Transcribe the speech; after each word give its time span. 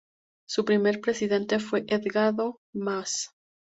Su 0.47 0.65
primer 0.65 0.99
presidente 0.99 1.59
fue 1.59 1.85
Edgardo 1.87 2.57
Maas. 2.73 3.29